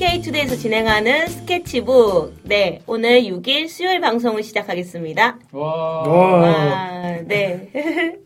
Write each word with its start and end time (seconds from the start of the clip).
네, 0.00 0.14
NK투데이에서 0.14 0.56
진행하는 0.56 1.26
스케치북. 1.28 2.32
네, 2.44 2.80
오늘 2.86 3.20
6일 3.20 3.68
수요일 3.68 4.00
방송을 4.00 4.42
시작하겠습니다. 4.42 5.36
와. 5.52 6.02
와, 6.08 7.18
네. 7.26 7.68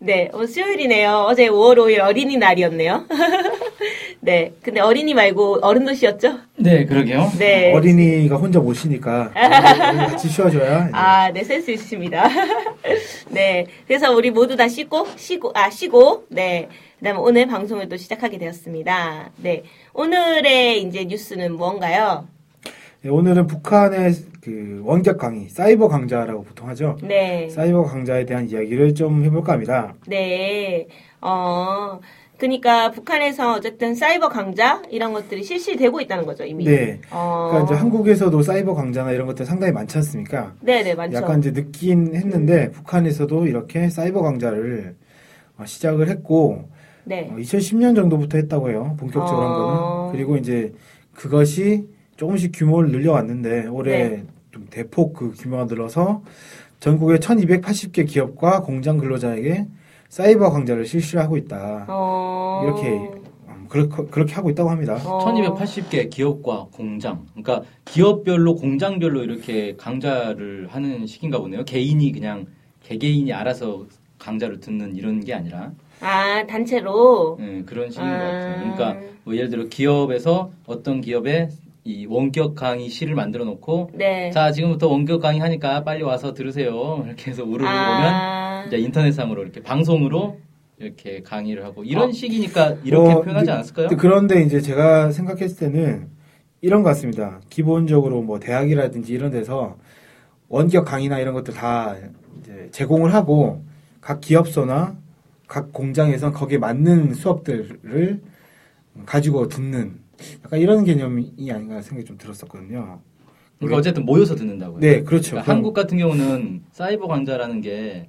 네, 0.00 0.28
어, 0.34 0.44
수요일이네요. 0.44 1.24
어제 1.26 1.48
5월 1.48 1.78
5일 1.78 2.00
어린이날이었네요. 2.00 3.06
네, 4.24 4.54
근데 4.62 4.80
어린이 4.80 5.12
말고 5.12 5.58
어른도 5.60 5.92
쉬었죠? 5.92 6.38
네, 6.56 6.86
그러게요. 6.86 7.30
네. 7.38 7.74
어린이가 7.74 8.36
혼자 8.36 8.58
못 8.58 8.72
쉬니까 8.72 9.30
같이 9.36 10.30
쉬어줘야. 10.30 10.88
아, 10.92 11.30
네, 11.30 11.44
센스 11.44 11.70
있으십니다. 11.70 12.26
네, 13.28 13.66
그래서 13.86 14.14
우리 14.14 14.30
모두 14.30 14.56
다 14.56 14.66
쉬고, 14.66 15.06
쉬고, 15.16 15.52
아, 15.54 15.68
쉬고, 15.68 16.24
네. 16.30 16.68
그 16.98 17.04
다음에 17.04 17.18
오늘 17.18 17.46
방송을 17.46 17.90
또 17.90 17.98
시작하게 17.98 18.38
되었습니다. 18.38 19.32
네. 19.42 19.62
오늘의 19.92 20.80
이제 20.84 21.04
뉴스는 21.04 21.56
무언가요? 21.56 22.26
네, 23.02 23.10
오늘은 23.10 23.46
북한의 23.46 24.14
그 24.40 24.80
원격 24.84 25.18
강의, 25.18 25.50
사이버 25.50 25.88
강좌라고 25.88 26.44
보통 26.44 26.66
하죠. 26.70 26.96
네. 27.02 27.50
사이버 27.50 27.82
강좌에 27.82 28.24
대한 28.24 28.48
이야기를 28.48 28.94
좀 28.94 29.22
해볼까 29.22 29.52
합니다. 29.52 29.92
네. 30.06 30.86
어, 31.20 32.00
그니까 32.38 32.90
북한에서 32.90 33.54
어쨌든 33.54 33.94
사이버 33.94 34.28
강좌 34.28 34.82
이런 34.90 35.12
것들이 35.12 35.44
실시되고 35.44 36.00
있다는 36.00 36.26
거죠, 36.26 36.44
이미. 36.44 36.64
네. 36.64 37.00
어. 37.10 37.48
그러니까 37.50 37.72
이제 37.72 37.80
한국에서도 37.80 38.42
사이버 38.42 38.74
강좌나 38.74 39.12
이런 39.12 39.26
것들 39.26 39.46
상당히 39.46 39.72
많지 39.72 39.98
않습니까? 39.98 40.52
네네, 40.60 40.94
많죠. 40.94 41.16
약간 41.16 41.38
이제 41.38 41.52
늦긴 41.52 42.14
했는데 42.14 42.70
북한에서도 42.70 43.46
이렇게 43.46 43.88
사이버 43.88 44.22
강좌를 44.22 44.96
어, 45.56 45.64
시작을 45.64 46.08
했고 46.08 46.68
네. 47.04 47.30
어, 47.30 47.36
2010년 47.36 47.94
정도부터 47.94 48.38
했다고 48.38 48.70
해요. 48.70 48.96
본격적으로 48.98 49.42
한 49.42 49.52
어. 49.52 49.56
거는. 49.56 50.12
그리고 50.12 50.36
이제 50.36 50.72
그것이 51.12 51.86
조금씩 52.16 52.52
규모를 52.54 52.90
늘려왔는데 52.90 53.66
올해 53.68 54.08
네. 54.08 54.24
좀 54.50 54.66
대폭 54.70 55.14
그 55.14 55.32
규모가 55.36 55.64
늘어서 55.64 56.22
전국의 56.80 57.18
1280개 57.18 58.06
기업과 58.06 58.62
공장 58.62 58.98
근로자에게 58.98 59.66
사이버 60.14 60.48
강좌를 60.48 60.86
실시하고 60.86 61.36
있다. 61.36 61.86
어. 61.88 62.62
이렇게 62.62 62.90
음, 63.48 63.66
그렇게, 63.68 64.04
그렇게 64.12 64.32
하고 64.34 64.48
있다고 64.48 64.70
합니다. 64.70 64.94
어. 65.04 65.18
1280개 65.24 66.08
기업과 66.08 66.68
공장. 66.72 67.26
그러니까 67.34 67.68
기업별로 67.84 68.54
공장별로 68.54 69.24
이렇게 69.24 69.74
강좌를 69.76 70.68
하는 70.70 71.08
식인가 71.08 71.40
보네요. 71.40 71.64
개인이 71.64 72.12
그냥 72.12 72.46
개개인이 72.84 73.32
알아서 73.32 73.86
강좌를 74.20 74.60
듣는 74.60 74.94
이런 74.94 75.18
게 75.18 75.34
아니라 75.34 75.72
아, 76.00 76.46
단체로. 76.46 77.36
예, 77.40 77.62
그런 77.66 77.90
식인 77.90 78.06
아. 78.06 78.16
것 78.16 78.24
같아요. 78.24 78.60
그러니까 78.60 79.00
뭐 79.24 79.34
예를 79.34 79.50
들어 79.50 79.64
기업에서 79.64 80.52
어떤 80.66 81.00
기업에 81.00 81.48
이 81.82 82.06
원격 82.06 82.54
강의 82.54 82.88
실을 82.88 83.16
만들어 83.16 83.44
놓고 83.44 83.90
네. 83.94 84.30
자 84.30 84.52
지금부터 84.52 84.86
원격 84.86 85.22
강의 85.22 85.40
하니까 85.40 85.82
빨리 85.82 86.04
와서 86.04 86.34
들으세요. 86.34 87.02
이렇게 87.04 87.32
해서 87.32 87.42
우르르 87.42 87.64
오면 87.64 87.74
아. 87.74 88.43
이제 88.66 88.78
인터넷상으로 88.78 89.42
이렇게 89.42 89.62
방송으로 89.62 90.38
이렇게 90.78 91.22
강의를 91.22 91.64
하고 91.64 91.84
이런 91.84 92.08
어. 92.08 92.12
식이니까 92.12 92.76
이렇게 92.84 93.10
어, 93.12 93.22
표현하지 93.22 93.34
근데- 93.46 93.52
않았을까요? 93.52 93.88
그런데 93.96 94.42
이제 94.42 94.60
제가 94.60 95.12
생각했을 95.12 95.56
때는 95.70 96.08
이런 96.60 96.82
것 96.82 96.88
같습니다. 96.90 97.40
기본적으로 97.50 98.22
뭐 98.22 98.38
대학이라든지 98.40 99.12
이런 99.12 99.30
데서 99.30 99.76
원격 100.48 100.84
강의나 100.84 101.18
이런 101.20 101.34
것들 101.34 101.54
다 101.54 101.94
이제 102.40 102.68
제공을 102.72 103.12
하고 103.14 103.62
각 104.00 104.20
기업소나 104.20 104.96
각 105.46 105.72
공장에서 105.72 106.32
거기에 106.32 106.58
맞는 106.58 107.14
수업들을 107.14 108.20
가지고 109.06 109.48
듣는 109.48 109.98
약간 110.44 110.58
이런 110.60 110.84
개념이 110.84 111.32
아닌가 111.50 111.80
생각이 111.82 112.04
좀 112.06 112.16
들었었거든요. 112.18 113.00
그러니까 113.58 113.78
어쨌든 113.78 114.04
모여서 114.04 114.34
듣는다고요. 114.34 114.80
네, 114.80 115.02
그렇죠. 115.02 115.32
그러니까 115.32 115.52
한국 115.52 115.74
같은 115.74 115.98
경우는 115.98 116.62
사이버 116.72 117.06
강좌라는 117.08 117.60
게 117.60 118.08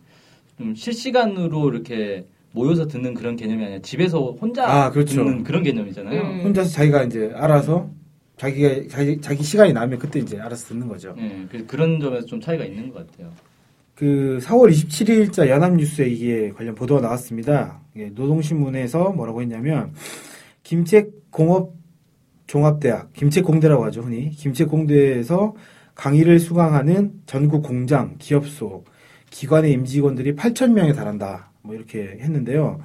좀 0.57 0.75
실시간으로 0.75 1.69
이렇게 1.69 2.25
모여서 2.51 2.87
듣는 2.87 3.13
그런 3.13 3.35
개념이 3.35 3.63
아니라 3.63 3.81
집에서 3.81 4.31
혼자 4.31 4.65
아, 4.65 4.89
그렇죠. 4.89 5.15
듣는 5.15 5.43
그런 5.43 5.63
개념이잖아요. 5.63 6.21
음. 6.21 6.41
혼자서 6.45 6.69
자기가 6.69 7.03
이제 7.03 7.31
알아서 7.35 7.89
자기가 8.37 8.87
자기, 8.89 9.19
자기 9.21 9.43
시간이 9.43 9.73
나면 9.73 9.99
그때 9.99 10.19
이제 10.19 10.39
알아서 10.39 10.67
듣는 10.67 10.87
거죠. 10.87 11.15
예, 11.17 11.45
그래서 11.49 11.67
그런 11.67 11.99
점에서 11.99 12.25
좀 12.25 12.39
차이가 12.39 12.63
있는 12.63 12.91
것 12.91 13.05
같아요. 13.05 13.31
그 13.93 14.39
4월 14.41 14.71
27일자 14.71 15.47
연합뉴스에 15.47 16.07
이게 16.07 16.49
관련 16.49 16.75
보도가 16.75 17.01
나왔습니다. 17.01 17.81
예, 17.97 18.07
노동신문에서 18.07 19.11
뭐라고 19.11 19.41
했냐면 19.41 19.93
김책공업 20.63 21.73
종합대학 22.47 23.13
김책공대라고 23.13 23.85
하죠 23.85 24.01
흔히 24.01 24.29
김책공대에서 24.29 25.55
강의를 25.95 26.39
수강하는 26.39 27.13
전국 27.25 27.63
공장 27.63 28.15
기업소 28.19 28.83
기관의 29.35 29.73
임직원들이 29.73 30.35
8천 30.35 30.71
명에 30.71 30.93
달한다 30.93 31.51
뭐 31.61 31.75
이렇게 31.75 32.17
했는데요. 32.21 32.79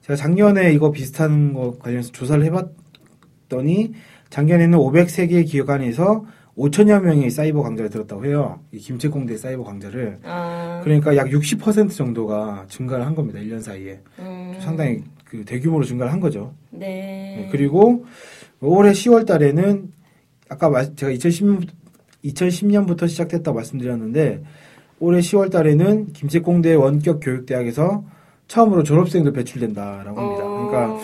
제가 0.00 0.16
작년에 0.16 0.72
이거 0.72 0.90
비슷한 0.90 1.52
거 1.52 1.76
관련해서 1.78 2.10
조사를 2.12 2.42
해봤더니 2.44 3.92
작년에는 4.30 4.78
503개 4.78 5.46
기관에서 5.46 6.24
5천여 6.56 7.02
명의 7.02 7.28
사이버 7.30 7.62
강좌를 7.62 7.90
들었다고 7.90 8.24
해요. 8.24 8.60
이 8.72 8.78
김책공대 8.78 9.36
사이버 9.36 9.62
강좌를. 9.64 10.18
아. 10.24 10.80
그러니까 10.84 11.16
약 11.16 11.28
60% 11.28 11.94
정도가 11.94 12.64
증가를 12.68 13.04
한 13.04 13.14
겁니다. 13.14 13.38
1년 13.38 13.60
사이에. 13.60 14.00
음. 14.20 14.54
상당히 14.60 15.02
그 15.26 15.44
대규모로 15.44 15.84
증가를 15.84 16.10
한 16.12 16.18
거죠. 16.20 16.54
네. 16.70 16.86
네, 17.42 17.48
그리고 17.52 18.06
올해 18.60 18.92
10월 18.92 19.26
달에는 19.26 19.92
아까 20.48 20.70
말- 20.70 20.94
제가 20.96 21.12
2010, 21.12 21.60
2010년부터 22.24 23.06
시작됐다고 23.08 23.54
말씀드렸는데 23.56 24.42
올해 25.00 25.20
10월 25.20 25.50
달에는 25.50 26.12
김책공대 26.12 26.74
원격 26.74 27.20
교육대학에서 27.20 28.04
처음으로 28.46 28.82
졸업생도 28.82 29.32
배출된다라고 29.32 30.20
합니다. 30.20 30.44
어. 30.44 30.68
그러니까 30.68 31.00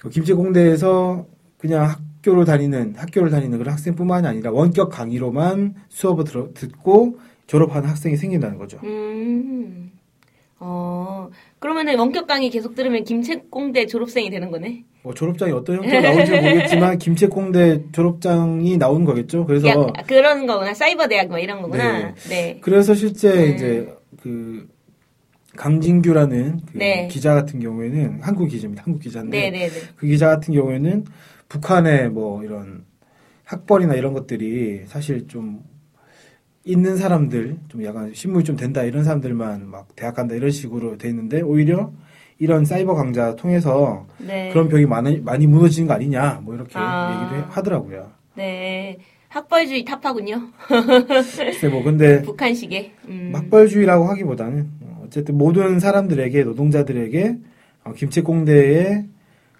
그 0.00 0.10
김제공대에서 0.10 1.26
그냥 1.58 1.86
학교를 1.86 2.44
다니는 2.44 2.94
학교를 2.96 3.30
다니는 3.30 3.58
그런 3.58 3.72
학생뿐만이 3.72 4.26
아니라 4.26 4.52
원격 4.52 4.90
강의로만 4.90 5.74
수업을 5.88 6.24
들어, 6.24 6.48
듣고 6.54 7.18
졸업하는 7.46 7.88
학생이 7.88 8.16
생긴다는 8.16 8.58
거죠. 8.58 8.78
음. 8.84 9.90
어. 10.60 11.28
그러면은 11.58 11.98
원격 11.98 12.26
강의 12.26 12.48
계속 12.50 12.74
들으면 12.74 13.04
김책공대 13.04 13.86
졸업생이 13.86 14.30
되는 14.30 14.50
거네. 14.50 14.84
뭐 15.04 15.12
졸업장이 15.12 15.52
어떤 15.52 15.76
형태로 15.76 16.00
나올지 16.00 16.32
모르겠지만 16.32 16.98
김제공대 16.98 17.82
졸업장이 17.92 18.78
나오는 18.78 19.04
거겠죠. 19.04 19.44
그래서 19.44 19.68
야, 19.68 19.74
그런 20.06 20.46
거구나. 20.46 20.72
사이버 20.72 21.06
대학 21.08 21.28
뭐 21.28 21.38
이런 21.38 21.60
거구나. 21.60 21.98
네. 21.98 22.14
네. 22.30 22.58
그래서 22.62 22.94
실제 22.94 23.30
네. 23.34 23.46
이제 23.48 23.94
그 24.22 24.66
강진규라는 25.56 26.60
그 26.72 26.78
네. 26.78 27.06
기자 27.08 27.34
같은 27.34 27.60
경우에는 27.60 28.20
한국 28.22 28.46
기자입니다. 28.46 28.82
한국 28.86 29.00
기자인데 29.00 29.38
네, 29.38 29.50
네, 29.50 29.68
네. 29.68 29.80
그 29.94 30.06
기자 30.06 30.28
같은 30.28 30.54
경우에는 30.54 31.04
북한의 31.50 32.08
뭐 32.08 32.42
이런 32.42 32.86
학벌이나 33.44 33.96
이런 33.96 34.14
것들이 34.14 34.84
사실 34.86 35.28
좀 35.28 35.62
있는 36.64 36.96
사람들 36.96 37.58
좀 37.68 37.84
약간 37.84 38.14
신문이 38.14 38.42
좀 38.44 38.56
된다 38.56 38.82
이런 38.84 39.04
사람들만 39.04 39.68
막 39.68 39.94
대학 39.96 40.16
간다 40.16 40.34
이런 40.34 40.50
식으로 40.50 40.96
돼 40.96 41.10
있는데 41.10 41.42
오히려 41.42 41.92
이런 42.38 42.64
사이버 42.64 42.94
강좌 42.94 43.34
통해서 43.36 44.06
네. 44.18 44.50
그런 44.52 44.68
벽이 44.68 44.86
많이 44.86 45.18
많이 45.20 45.46
무너지는 45.46 45.86
거 45.86 45.94
아니냐 45.94 46.40
뭐 46.42 46.54
이렇게 46.54 46.72
아. 46.74 47.22
얘기를 47.24 47.42
해- 47.42 47.46
하더라고요. 47.50 48.10
네. 48.36 48.98
학벌주의 49.28 49.84
탑하군요. 49.84 50.40
글쎄 51.08 51.68
뭐 51.68 51.82
근데 51.82 52.22
북한식의. 52.22 52.92
음. 53.08 53.30
학벌주의라고 53.34 54.04
하기보다는 54.04 54.68
어, 54.82 55.02
어쨌든 55.06 55.36
모든 55.38 55.80
사람들에게 55.80 56.44
노동자들에게 56.44 57.36
어, 57.84 57.92
김책공대의 57.92 59.04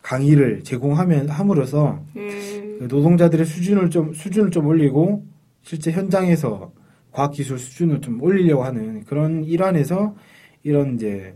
강의를 0.03 0.62
제공하면 0.65 1.29
함으로써 1.29 2.00
음. 2.17 2.77
그 2.79 2.87
노동자들의 2.91 3.47
수준을 3.47 3.91
좀 3.91 4.12
수준을 4.12 4.50
좀 4.50 4.67
올리고 4.67 5.25
실제 5.62 5.91
현장에서 5.93 6.73
과학기술 7.12 7.59
수준을 7.59 8.00
좀 8.00 8.20
올리려고 8.23 8.65
하는 8.65 9.05
그런 9.05 9.44
일환에서 9.44 10.15
이런 10.62 10.97
이제 10.97 11.35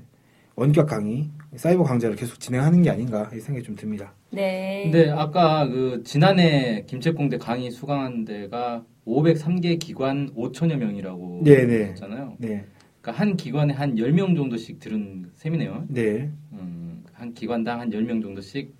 원격 0.58 0.88
강의, 0.88 1.30
사이버 1.54 1.84
강좌를 1.84 2.16
계속 2.16 2.40
진행하는 2.40 2.82
게 2.82 2.90
아닌가 2.90 3.30
이 3.32 3.38
생각이 3.38 3.64
좀 3.64 3.76
듭니다. 3.76 4.12
네. 4.30 4.82
근데 4.90 5.08
아까 5.08 5.68
그 5.68 6.02
지난해 6.04 6.82
김책공대 6.88 7.38
강의 7.38 7.70
수강한 7.70 8.24
데가 8.24 8.84
503개 9.06 9.78
기관 9.78 10.34
5천여 10.34 10.74
명이라고 10.74 11.42
네네. 11.44 11.74
했잖아요. 11.90 12.34
네, 12.38 12.64
그러니까 13.00 13.22
한 13.22 13.36
기관에 13.36 13.72
한 13.72 13.94
10명 13.94 14.34
정도씩 14.34 14.80
들은 14.80 15.30
셈이네요. 15.36 15.84
네, 15.90 16.28
음, 16.54 17.04
한 17.12 17.32
기관당 17.34 17.78
한 17.78 17.90
10명 17.90 18.20
정도씩. 18.20 18.74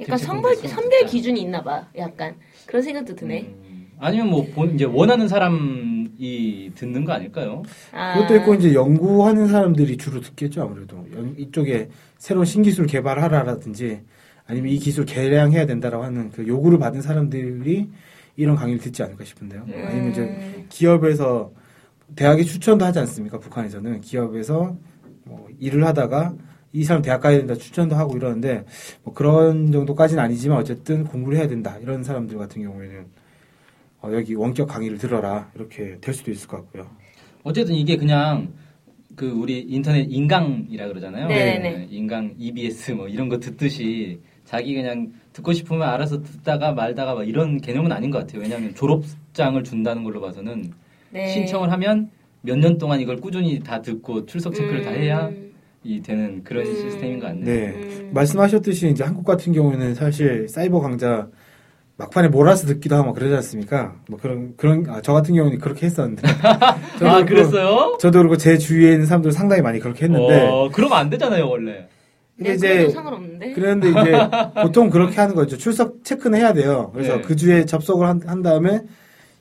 약간 0.00 0.18
선별 0.18 0.56
선별. 0.56 1.06
기준이 1.06 1.40
있나 1.42 1.62
봐. 1.62 1.88
약간 1.96 2.34
그런 2.66 2.82
생각도 2.82 3.14
드네. 3.14 3.42
음, 3.42 3.73
아니면 3.98 4.28
뭐 4.28 4.46
본, 4.54 4.74
이제 4.74 4.84
원하는 4.84 5.28
사람이 5.28 6.72
듣는 6.74 7.04
거 7.04 7.12
아닐까요? 7.12 7.62
아. 7.92 8.14
그것도 8.14 8.36
있고 8.36 8.54
이제 8.54 8.74
연구하는 8.74 9.46
사람들이 9.48 9.96
주로 9.96 10.20
듣겠죠 10.20 10.62
아무래도 10.62 11.06
연- 11.14 11.34
이쪽에 11.38 11.88
새로운 12.18 12.44
신기술 12.44 12.86
개발하라라든지 12.86 14.00
아니면 14.46 14.72
이 14.72 14.78
기술 14.78 15.04
개량해야 15.06 15.66
된다라고 15.66 16.04
하는 16.04 16.30
그 16.30 16.46
요구를 16.46 16.78
받은 16.78 17.00
사람들이 17.02 17.88
이런 18.36 18.56
강의를 18.56 18.80
듣지 18.80 19.02
않을까 19.02 19.24
싶은데요. 19.24 19.64
네. 19.66 19.84
아니면 19.84 20.10
이제 20.10 20.20
음. 20.22 20.66
기업에서 20.68 21.52
대학에 22.16 22.42
추천도 22.42 22.84
하지 22.84 22.98
않습니까? 22.98 23.38
북한에서는 23.38 24.00
기업에서 24.00 24.76
뭐 25.24 25.48
일을 25.58 25.86
하다가 25.86 26.34
이 26.72 26.82
사람 26.84 27.00
대학 27.02 27.20
가야 27.20 27.38
된다 27.38 27.54
추천도 27.54 27.94
하고 27.94 28.16
이러는데 28.16 28.64
뭐 29.04 29.14
그런 29.14 29.70
정도까지는 29.72 30.22
아니지만 30.22 30.58
어쨌든 30.58 31.04
공부를 31.04 31.38
해야 31.38 31.46
된다 31.48 31.78
이런 31.80 32.02
사람들 32.02 32.36
같은 32.36 32.62
경우에는 32.62 33.06
어, 34.04 34.12
여기 34.12 34.34
원격 34.34 34.68
강의를 34.68 34.98
들어라 34.98 35.50
이렇게 35.54 35.96
될 36.00 36.12
수도 36.14 36.30
있을 36.30 36.46
것 36.46 36.58
같고요. 36.58 36.86
어쨌든 37.42 37.74
이게 37.74 37.96
그냥 37.96 38.52
그 39.16 39.30
우리 39.30 39.60
인터넷 39.60 40.06
인강이라 40.10 40.88
그러잖아요. 40.88 41.28
네네네. 41.28 41.88
인강 41.90 42.34
EBS 42.38 42.92
뭐 42.92 43.08
이런 43.08 43.28
거 43.30 43.38
듣듯이 43.38 44.20
자기 44.44 44.74
그냥 44.74 45.12
듣고 45.32 45.52
싶으면 45.54 45.88
알아서 45.88 46.20
듣다가 46.22 46.72
말다가 46.72 47.14
막 47.14 47.26
이런 47.26 47.58
개념은 47.60 47.92
아닌 47.92 48.10
것 48.10 48.18
같아요. 48.18 48.42
왜냐하면 48.42 48.74
졸업장을 48.74 49.62
준다는 49.64 50.04
걸로 50.04 50.20
봐서는 50.20 50.70
네. 51.10 51.28
신청을 51.28 51.72
하면 51.72 52.10
몇 52.42 52.58
년 52.58 52.76
동안 52.76 53.00
이걸 53.00 53.16
꾸준히 53.16 53.58
다 53.60 53.80
듣고 53.80 54.26
출석 54.26 54.54
체크를 54.54 54.82
다 54.82 54.90
해야 54.90 55.28
음. 55.28 55.52
이 55.82 56.02
되는 56.02 56.44
그런 56.44 56.66
음. 56.66 56.74
시스템인 56.74 57.20
것 57.20 57.28
같네요. 57.28 57.44
네. 57.44 57.68
음. 57.74 58.10
말씀하셨듯이 58.12 58.90
이제 58.90 59.02
한국 59.02 59.24
같은 59.24 59.52
경우에는 59.54 59.94
사실 59.94 60.46
사이버 60.48 60.80
강좌 60.80 61.26
막판에 61.96 62.28
몰아서 62.28 62.66
듣기도 62.66 62.96
하고 62.96 63.06
막 63.08 63.14
그러지 63.14 63.34
않습니까? 63.36 63.94
뭐 64.08 64.18
그런 64.20 64.54
그런 64.56 64.84
아, 64.88 65.00
저 65.00 65.12
같은 65.12 65.34
경우는 65.34 65.58
그렇게 65.58 65.86
했었는데. 65.86 66.22
저도 66.98 67.08
아 67.08 67.18
그렇고- 67.22 67.26
그랬어요? 67.26 67.96
저도 68.00 68.18
그렇고 68.18 68.36
제 68.36 68.58
주위에 68.58 68.92
있는 68.92 69.06
사람들 69.06 69.30
상당히 69.32 69.62
많이 69.62 69.78
그렇게 69.78 70.06
했는데. 70.06 70.48
어, 70.48 70.68
그러면 70.72 70.98
안 70.98 71.10
되잖아요 71.10 71.48
원래. 71.48 71.86
근데 72.36 72.50
네, 72.50 72.54
이제 72.56 72.68
그래도 72.74 72.90
상관없는데. 72.90 73.52
그런데 73.52 73.90
이제 73.90 74.12
보통 74.62 74.90
그렇게 74.90 75.14
하는 75.20 75.36
거죠. 75.36 75.56
출석 75.56 76.02
체크는 76.02 76.40
해야 76.40 76.52
돼요. 76.52 76.90
그래서 76.92 77.16
네. 77.16 77.22
그 77.22 77.36
주에 77.36 77.64
접속을 77.64 78.08
한, 78.08 78.20
한 78.26 78.42
다음에 78.42 78.80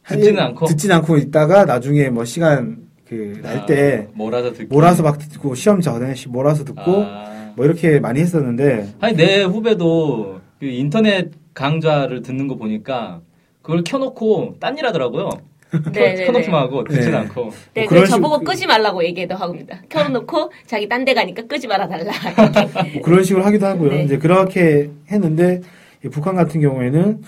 한 0.04 0.18
듣지는 0.20 0.34
일- 0.36 0.40
않고? 0.42 0.66
듣지는 0.68 0.96
않고 0.98 1.18
있다가 1.18 1.66
나중에 1.66 2.10
뭐 2.10 2.24
시간 2.24 2.78
그 3.10 3.40
날때 3.42 4.08
아, 4.10 4.12
몰아서 4.14 4.54
듣기. 4.54 4.66
몰아서 4.72 5.02
막 5.02 5.18
듣고 5.18 5.56
시험 5.56 5.82
전에 5.82 6.14
시- 6.14 6.30
몰아서 6.30 6.64
듣고 6.66 6.82
아. 7.04 7.52
뭐 7.56 7.66
이렇게 7.66 8.00
많이 8.00 8.20
했었는데 8.20 8.94
아니 9.00 9.16
내 9.16 9.42
후배도 9.44 10.40
그 10.60 10.66
인터넷 10.68 11.32
강좌를 11.54 12.22
듣는 12.22 12.48
거 12.48 12.56
보니까 12.56 13.22
그걸 13.62 13.84
켜놓고 13.84 14.56
딴 14.60 14.78
일 14.78 14.86
하더라고요. 14.86 15.30
네, 15.92 16.14
네, 16.14 16.26
켜놓기만 16.26 16.52
네. 16.52 16.52
하고 16.66 16.84
듣진 16.84 17.12
네. 17.12 17.18
않고. 17.18 17.50
네, 17.74 17.82
뭐그 17.90 18.06
저보고 18.08 18.38
식으로- 18.40 18.44
끄지 18.46 18.68
말라고 18.68 19.04
얘기도 19.04 19.36
합니다. 19.36 19.82
켜놓고 19.90 20.52
자기 20.68 20.88
딴 20.88 21.04
데 21.04 21.14
가니까 21.16 21.44
끄지 21.48 21.68
말아 21.68 21.88
달라. 21.88 22.12
뭐 22.94 23.02
그런 23.02 23.24
식으로 23.24 23.44
하기도 23.46 23.66
하고요. 23.66 23.90
네. 23.90 24.04
이제 24.04 24.18
그렇게 24.20 24.92
했는데 25.10 25.62
이 26.06 26.10
북한 26.10 26.36
같은 26.36 26.62
경우에는 26.62 27.22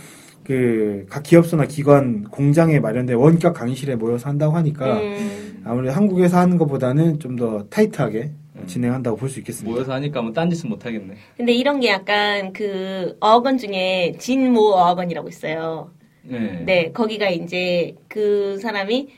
그 0.44 1.08
각 1.10 1.24
기업소나 1.24 1.66
기관 1.66 2.24
공장에 2.26 2.80
마련된 2.80 3.16
원격 3.18 3.56
강의실에 3.56 3.96
모여서 3.96 4.30
한다고 4.30 4.56
하니까 4.58 4.98
음, 5.00 5.62
아무래도 5.66 5.96
한국에서 5.96 6.38
하는 6.38 6.58
것보다는 6.60 7.18
좀 7.20 7.36
더 7.36 7.64
타이트하게 7.70 8.32
진행한다고 8.66 9.18
볼 9.18 9.30
수 9.30 9.40
있겠습니다. 9.40 9.74
모여서 9.74 9.94
하니까 9.94 10.22
뭐 10.22 10.32
딴짓은 10.34 10.70
못 10.70 10.86
하겠네. 10.86 11.16
근데 11.38 11.54
이런 11.54 11.80
게 11.80 11.90
약간 11.90 12.54
그 12.54 13.18
어학원 13.20 13.58
중에 13.58 14.16
진모 14.18 14.60
어학원이라고 14.74 15.28
있어요. 15.30 15.92
네. 16.24 16.64
네, 16.66 16.92
거기가 16.92 17.30
이제 17.30 17.96
그 18.08 18.58
사람이 18.60 19.10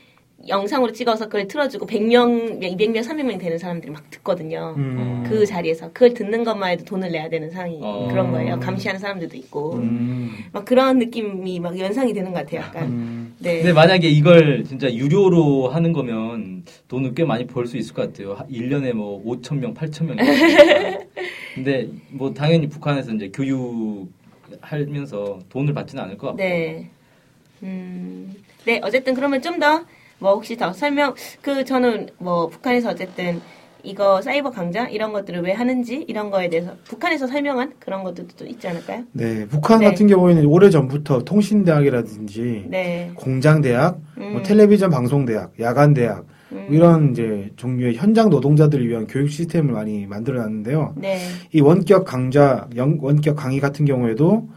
영상으로 0.48 0.92
찍어서 0.92 1.24
그걸 1.26 1.48
틀어주고 1.48 1.86
100명, 1.86 2.60
200명, 2.60 3.00
300명 3.02 3.40
되는 3.40 3.58
사람들이 3.58 3.90
막 3.90 4.08
듣거든요. 4.10 4.74
음. 4.76 5.24
그 5.28 5.44
자리에서 5.44 5.88
그걸 5.92 6.14
듣는 6.14 6.44
것만 6.44 6.70
해도 6.70 6.84
돈을 6.84 7.10
내야 7.10 7.28
되는 7.28 7.50
상황이 7.50 7.78
어. 7.82 8.06
그런 8.08 8.30
거예요. 8.30 8.60
감시하는 8.60 9.00
사람들도 9.00 9.36
있고 9.36 9.74
음. 9.74 10.30
막 10.52 10.64
그런 10.64 10.98
느낌이 11.00 11.58
막 11.58 11.76
연상이 11.78 12.12
되는 12.14 12.32
것 12.32 12.38
같아요. 12.38 12.60
약간 12.60 12.84
음. 12.86 13.34
네. 13.40 13.56
근데 13.58 13.72
만약에 13.72 14.08
이걸 14.08 14.62
진짜 14.64 14.92
유료로 14.92 15.68
하는 15.68 15.92
거면 15.92 16.64
돈을 16.86 17.14
꽤 17.14 17.24
많이 17.24 17.44
벌 17.46 17.66
수 17.66 17.76
있을 17.76 17.92
것 17.92 18.02
같아요. 18.12 18.34
하- 18.34 18.46
1년에 18.46 18.92
뭐 18.92 19.22
5천 19.24 19.58
명, 19.58 19.74
8천 19.74 20.04
명. 20.04 20.16
근데 21.54 21.88
뭐 22.10 22.32
당연히 22.32 22.68
북한에서 22.68 23.12
이제 23.12 23.28
교육 23.34 24.08
하면서 24.60 25.40
돈을 25.50 25.74
받지는 25.74 26.04
않을 26.04 26.16
것 26.16 26.28
같고. 26.28 26.38
네. 26.42 26.88
음, 27.64 28.32
네, 28.64 28.80
어쨌든 28.84 29.14
그러면 29.14 29.42
좀 29.42 29.58
더, 29.58 29.84
뭐 30.18 30.34
혹시 30.34 30.56
더 30.56 30.72
설명, 30.72 31.14
그 31.42 31.64
저는 31.64 32.08
뭐 32.18 32.48
북한에서 32.48 32.90
어쨌든 32.90 33.40
이거 33.84 34.20
사이버 34.20 34.50
강좌 34.50 34.88
이런 34.88 35.12
것들을 35.12 35.40
왜 35.42 35.52
하는지 35.52 36.04
이런 36.08 36.30
거에 36.30 36.48
대해서 36.48 36.72
북한에서 36.84 37.28
설명한 37.28 37.74
그런 37.78 38.02
것들도 38.02 38.34
또 38.36 38.44
있지 38.44 38.66
않을까요? 38.66 39.04
네, 39.12 39.46
북한 39.46 39.78
네. 39.78 39.86
같은 39.86 40.08
경우에는 40.08 40.44
오래 40.46 40.68
전부터 40.68 41.22
통신대학이라든지 41.24 42.64
네. 42.68 43.12
공장대학, 43.14 43.98
뭐 44.16 44.26
음. 44.26 44.42
텔레비전 44.42 44.90
방송대학, 44.90 45.52
야간대학 45.60 46.26
음. 46.52 46.66
이런 46.70 47.12
이제 47.12 47.50
종류의 47.56 47.94
현장 47.94 48.30
노동자들을 48.30 48.86
위한 48.88 49.06
교육 49.06 49.28
시스템을 49.30 49.72
많이 49.72 50.06
만들어놨는데요. 50.06 50.94
네. 50.96 51.18
이 51.52 51.60
원격 51.60 52.04
강좌, 52.04 52.66
영- 52.76 52.98
원격 53.00 53.36
강의 53.36 53.60
같은 53.60 53.84
경우에도 53.84 54.48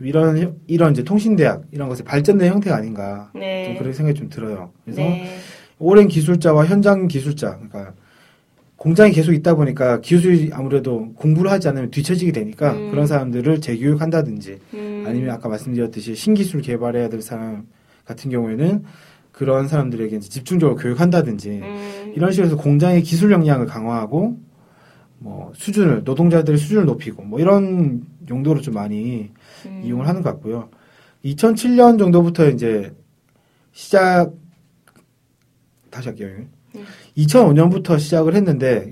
좀 0.00 0.06
이런 0.06 0.56
이런 0.66 0.92
이제 0.92 1.04
통신대학 1.04 1.64
이런 1.70 1.88
것의 1.88 2.04
발전된 2.04 2.50
형태가 2.50 2.74
아닌가 2.74 3.30
네. 3.34 3.66
좀 3.66 3.78
그런 3.78 3.92
생각이 3.92 4.18
좀 4.18 4.30
들어요. 4.30 4.72
그래서 4.84 5.02
네. 5.02 5.36
오랜 5.78 6.08
기술자와 6.08 6.64
현장 6.64 7.06
기술자, 7.06 7.56
그러니까 7.56 7.92
공장이 8.76 9.12
계속 9.12 9.34
있다 9.34 9.54
보니까 9.54 10.00
기술이 10.00 10.50
아무래도 10.54 11.12
공부를 11.14 11.50
하지 11.50 11.68
않으면 11.68 11.90
뒤처지게 11.90 12.32
되니까 12.32 12.72
음. 12.72 12.90
그런 12.90 13.06
사람들을 13.06 13.60
재교육한다든지 13.60 14.58
음. 14.72 15.04
아니면 15.06 15.30
아까 15.30 15.50
말씀드렸듯이 15.50 16.14
신기술 16.14 16.62
개발해야 16.62 17.10
될 17.10 17.20
사람 17.20 17.66
같은 18.06 18.30
경우에는 18.30 18.84
그런 19.32 19.68
사람들에게 19.68 20.16
이제 20.16 20.28
집중적으로 20.30 20.76
교육한다든지 20.76 21.50
음. 21.62 22.12
이런 22.16 22.32
식으로 22.32 22.46
해서 22.46 22.56
공장의 22.56 23.02
기술 23.02 23.32
역량을 23.32 23.66
강화하고 23.66 24.38
뭐 25.18 25.52
수준을 25.54 26.02
노동자들의 26.04 26.58
수준을 26.58 26.86
높이고 26.86 27.22
뭐 27.22 27.38
이런 27.38 28.02
용도로 28.30 28.60
좀 28.60 28.74
많이 28.74 29.30
음. 29.66 29.82
이용을 29.84 30.08
하는 30.08 30.22
것 30.22 30.30
같고요. 30.30 30.70
2007년 31.24 31.98
정도부터 31.98 32.48
이제 32.48 32.94
시작 33.72 34.32
다시 35.90 36.08
할게요. 36.08 36.28
음. 36.76 36.84
2005년부터 37.18 37.98
시작을 37.98 38.34
했는데 38.34 38.88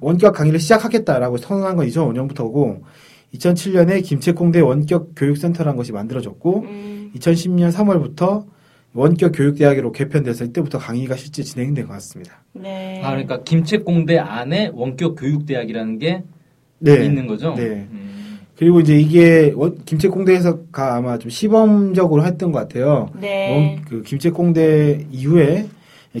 원격 0.00 0.34
강의를 0.34 0.60
시작하겠다라고 0.60 1.36
선언한 1.36 1.76
건 1.76 1.86
2005년부터고 1.86 2.82
2007년에 3.34 4.02
김책공대 4.04 4.60
원격 4.60 5.12
교육센터라는 5.16 5.76
것이 5.76 5.92
만들어졌고 5.92 6.60
음. 6.60 7.12
2010년 7.16 7.72
3월부터 7.72 8.46
원격 8.92 9.32
교육대학으로 9.36 9.92
개편돼서 9.92 10.44
이때부터 10.44 10.78
강의가 10.78 11.16
실제 11.16 11.42
진행된 11.42 11.86
것 11.86 11.92
같습니다. 11.94 12.42
네. 12.52 13.00
아, 13.04 13.10
그러니까 13.10 13.42
김책공대 13.42 14.18
안에 14.18 14.70
원격 14.74 15.16
교육대학이라는 15.16 15.98
게 15.98 16.24
네. 16.80 17.04
있는 17.04 17.26
거죠? 17.26 17.54
네. 17.54 17.88
음. 17.90 18.09
그리고 18.60 18.78
이제 18.80 18.94
이게 19.00 19.54
원- 19.56 19.82
김책공대에서가 19.86 20.96
아마 20.96 21.16
좀 21.16 21.30
시범적으로 21.30 22.26
했던 22.26 22.52
것 22.52 22.58
같아요. 22.58 23.08
네. 23.18 23.54
원- 23.78 23.84
그 23.86 24.02
김책공대 24.02 25.06
이후에 25.10 25.66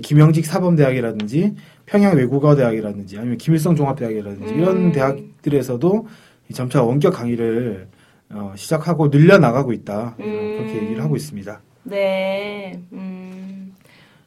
김영직 0.02 0.46
사범대학이라든지 0.46 1.54
평양 1.84 2.16
외국어대학이라든지 2.16 3.18
아니면 3.18 3.36
김일성 3.36 3.76
종합대학이라든지 3.76 4.54
이런 4.54 4.76
음. 4.86 4.92
대학들에서도 4.92 6.06
이 6.48 6.54
점차 6.54 6.82
원격 6.82 7.12
강의를 7.12 7.88
어, 8.30 8.54
시작하고 8.56 9.10
늘려 9.10 9.36
나가고 9.36 9.74
있다 9.74 10.16
음. 10.20 10.24
그렇게 10.24 10.76
얘기를 10.82 11.04
하고 11.04 11.16
있습니다. 11.16 11.60
네. 11.82 12.80
음. 12.94 13.74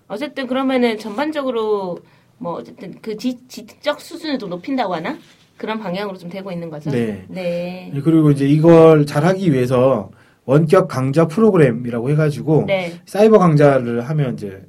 어쨌든 0.08 0.46
그러면은 0.46 1.00
전반적으로 1.00 1.98
뭐 2.38 2.53
어쨌든 2.60 2.93
그 3.01 3.17
지, 3.17 3.39
지적 3.48 4.00
수준을 4.00 4.38
좀 4.38 4.51
높인다고 4.51 4.93
하나? 4.93 5.17
그런 5.57 5.79
방향으로 5.79 6.17
좀 6.17 6.29
되고 6.29 6.51
있는 6.51 6.69
거죠. 6.69 6.89
네. 6.89 7.25
네. 7.27 7.91
예, 7.93 8.01
그리고 8.01 8.31
이제 8.31 8.45
이걸 8.48 9.05
잘하기 9.05 9.51
위해서 9.53 10.10
원격 10.45 10.88
강좌 10.88 11.27
프로그램이라고 11.27 12.10
해가지고 12.12 12.65
네. 12.67 12.93
사이버 13.05 13.38
강좌를 13.39 14.01
하면 14.01 14.33
이제 14.33 14.62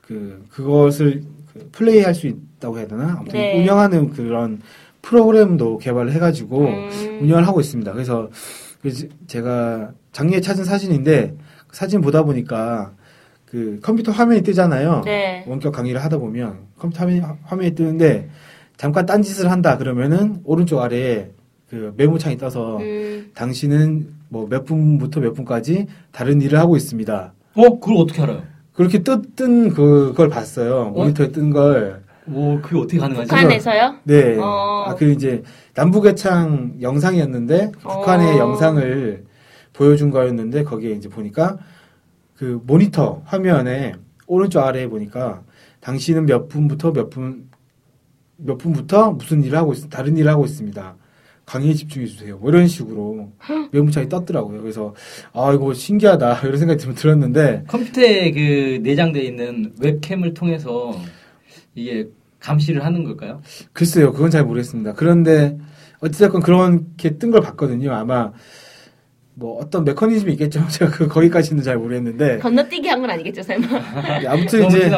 그 0.00 0.44
그것을 0.50 1.22
그 1.52 1.68
플레이할 1.72 2.14
수 2.14 2.26
있다고 2.26 2.78
해야 2.78 2.86
되나? 2.86 3.16
아무튼 3.18 3.32
네. 3.38 3.60
운영하는 3.60 4.10
그런 4.10 4.60
프로그램도 5.02 5.78
개발을 5.78 6.12
해가지고 6.12 6.64
음. 6.66 7.18
운영을 7.22 7.46
하고 7.46 7.60
있습니다. 7.60 7.92
그래서 7.92 8.28
그 8.80 8.90
지- 8.90 9.08
제가 9.26 9.92
작년에 10.12 10.40
찾은 10.40 10.64
사진인데 10.64 11.34
그 11.68 11.76
사진 11.76 12.00
보다 12.00 12.22
보니까 12.22 12.92
그 13.46 13.78
컴퓨터 13.82 14.10
화면이 14.12 14.42
뜨잖아요. 14.42 15.02
네. 15.04 15.44
원격 15.46 15.74
강의를 15.74 16.02
하다 16.02 16.18
보면 16.18 16.60
컴퓨터 16.78 17.00
화면이, 17.02 17.20
화면이 17.44 17.74
뜨는데 17.74 18.28
잠깐 18.76 19.06
딴짓을 19.06 19.50
한다 19.50 19.78
그러면은 19.78 20.40
오른쪽 20.44 20.80
아래에 20.80 21.30
그 21.68 21.94
메모창이 21.96 22.36
떠서 22.36 22.78
음. 22.78 23.30
당신은 23.34 24.08
뭐 24.28 24.46
몇 24.48 24.64
분부터 24.64 25.20
몇 25.20 25.34
분까지 25.34 25.86
다른 26.10 26.40
일을 26.42 26.58
하고 26.58 26.76
있습니다. 26.76 27.32
어? 27.54 27.80
그걸 27.80 27.96
어떻게 27.98 28.22
알아요? 28.22 28.42
그렇게 28.72 29.02
뜬, 29.02 29.22
뜬 29.36 29.68
그걸 29.70 30.28
봤어요. 30.28 30.90
모니터에 30.90 31.28
뜬 31.32 31.50
걸. 31.50 32.02
뭐 32.24 32.60
그게 32.62 32.78
어떻게 32.78 32.98
가능하지? 32.98 33.28
북한에서요? 33.28 33.96
네. 34.04 34.38
어. 34.38 34.84
아, 34.86 34.94
그 34.94 35.10
이제 35.10 35.42
남북외창 35.74 36.76
영상이었는데 36.80 37.72
북한의 37.80 38.34
어. 38.34 38.38
영상을 38.38 39.24
보여준 39.72 40.10
거였는데 40.10 40.62
거기에 40.64 40.92
이제 40.92 41.08
보니까 41.08 41.58
그 42.36 42.60
모니터 42.66 43.22
화면에 43.24 43.94
오른쪽 44.26 44.60
아래에 44.62 44.86
보니까 44.88 45.42
당신은 45.80 46.26
몇 46.26 46.48
분부터 46.48 46.92
몇 46.92 47.10
분 47.10 47.50
몇 48.36 48.56
분부터 48.58 49.12
무슨 49.12 49.42
일을 49.44 49.58
하고 49.58 49.72
있, 49.72 49.88
다른 49.90 50.16
일을 50.16 50.30
하고 50.30 50.44
있습니다. 50.44 50.96
강의에 51.44 51.74
집중해 51.74 52.06
주세요. 52.06 52.38
뭐 52.38 52.50
이런 52.50 52.66
식으로 52.66 53.32
메모장이 53.72 54.08
떴더라고요. 54.08 54.60
그래서 54.62 54.94
아 55.32 55.52
이거 55.52 55.74
신기하다 55.74 56.40
이런 56.46 56.56
생각이 56.56 56.82
좀 56.82 56.94
들었는데 56.94 57.64
컴퓨터에 57.68 58.30
그 58.30 58.78
내장되어 58.82 59.22
있는 59.22 59.72
웹캠을 59.80 60.34
통해서 60.34 60.94
이게 61.74 62.08
감시를 62.38 62.84
하는 62.84 63.04
걸까요? 63.04 63.40
글쎄요, 63.72 64.12
그건 64.12 64.30
잘 64.30 64.44
모르겠습니다. 64.44 64.94
그런데 64.94 65.58
어찌됐건 66.00 66.42
그렇게 66.42 67.16
뜬 67.18 67.30
걸 67.30 67.40
봤거든요. 67.40 67.92
아마 67.92 68.32
뭐 69.34 69.58
어떤 69.60 69.84
메커니즘이 69.84 70.32
있겠죠. 70.32 70.66
제가 70.70 70.90
그 70.90 71.08
거기까지는 71.08 71.62
잘 71.62 71.76
모르겠는데 71.78 72.38
건너뛰기 72.38 72.88
한 72.88 73.00
건 73.00 73.10
아니겠죠, 73.10 73.42
설마? 73.42 73.66
예, 74.22 74.26
아무튼 74.26 74.60
너무 74.62 74.76
이제 74.76 74.90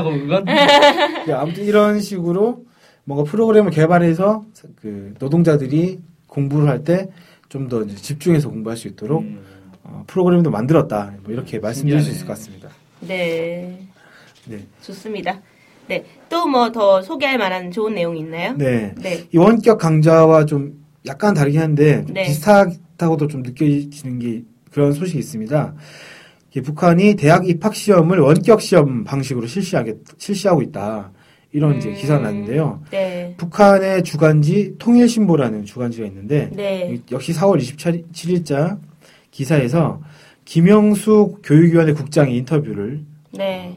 예, 1.29 1.33
아무튼 1.33 1.65
이런 1.65 2.01
식으로 2.01 2.65
뭔가 3.05 3.25
프로그램을 3.31 3.71
개발해서 3.71 4.45
그 4.81 5.15
노동자들이 5.19 6.01
공부를 6.27 6.69
할 6.69 6.85
때 6.85 7.09
좀 7.51 7.69
더 7.69 7.87
집중해서 7.87 8.49
공부할 8.51 8.77
수 8.77 8.89
있도록 8.89 9.23
음, 9.23 9.41
어, 9.85 10.03
프로그램도 10.09 10.51
만들었다. 10.51 11.15
뭐 11.23 11.33
이렇게 11.33 11.59
말씀드릴 11.61 12.01
수 12.01 12.07
신기하네. 12.07 12.17
있을 12.17 12.27
것 12.27 12.33
같습니다. 12.33 12.69
네. 13.01 13.87
네, 14.47 14.67
좋습니다. 14.83 15.41
네. 15.87 16.05
또 16.29 16.47
뭐 16.47 16.73
더 16.73 17.01
소개할 17.03 17.39
만한 17.39 17.71
좋은 17.71 17.95
내용 17.95 18.17
있나요? 18.17 18.55
네. 18.57 18.93
네. 19.01 19.25
이 19.33 19.37
원격 19.37 19.79
강좌와 19.79 20.47
좀 20.47 20.85
약간 21.07 21.35
다르긴 21.35 21.61
한데 21.61 22.05
좀 22.07 22.15
네. 22.15 22.25
비슷하다고도 22.25 23.29
좀 23.29 23.43
느껴지는 23.43 24.19
게 24.19 24.43
그런 24.73 24.93
소식이 24.93 25.19
있습니다. 25.21 25.75
북한이 26.65 27.15
대학 27.17 27.49
입학 27.49 27.75
시험을 27.77 28.19
원격 28.21 28.63
시험 28.63 29.05
방식으로 29.05 29.47
실시하게 29.47 29.95
실시하고 30.19 30.63
있다. 30.63 31.13
이런 31.55 31.77
이제 31.79 31.89
음. 31.91 31.95
기사가 31.95 32.21
났는데요. 32.25 32.83
네. 32.91 33.33
북한의 33.37 34.03
주간지 34.03 34.75
통일신보라는 34.79 35.65
주간지가 35.65 36.05
있는데 36.09 36.51
네. 36.53 36.99
역시 37.13 37.33
4월 37.33 37.59
27일자 37.61 38.77
기사에서 39.31 40.01
김영수 40.45 41.37
교육위원회 41.45 41.93
국장이 41.93 42.37
인터뷰를 42.39 43.03
네. 43.33 43.77